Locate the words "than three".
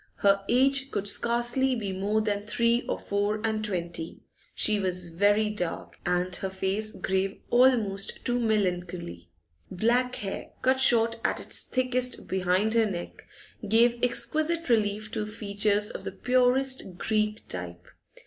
2.21-2.83